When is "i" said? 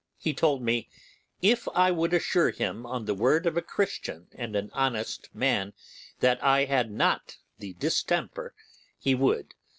1.75-1.91, 6.43-6.65